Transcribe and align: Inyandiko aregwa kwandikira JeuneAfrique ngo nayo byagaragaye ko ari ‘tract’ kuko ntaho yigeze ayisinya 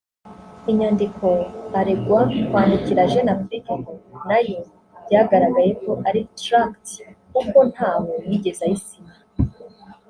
Inyandiko 0.71 1.27
aregwa 1.79 2.19
kwandikira 2.49 3.09
JeuneAfrique 3.11 3.71
ngo 3.79 3.93
nayo 4.27 4.59
byagaragaye 5.05 5.71
ko 5.83 5.91
ari 6.07 6.21
‘tract’ 6.39 6.85
kuko 7.35 7.57
ntaho 7.71 8.11
yigeze 8.29 8.61
ayisinya 8.67 9.15